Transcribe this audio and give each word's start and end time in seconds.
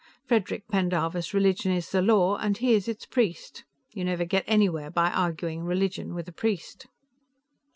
Frederic 0.25 0.67
Pendarvis' 0.67 1.31
religion 1.31 1.71
is 1.71 1.91
the 1.91 2.01
law, 2.01 2.35
and 2.37 2.57
he 2.57 2.73
is 2.73 2.87
its 2.87 3.05
priest. 3.05 3.65
You 3.93 4.03
never 4.03 4.25
get 4.25 4.43
anywhere 4.47 4.89
by 4.89 5.11
arguing 5.11 5.61
religion 5.63 6.15
with 6.15 6.27
a 6.27 6.31
priest." 6.33 6.87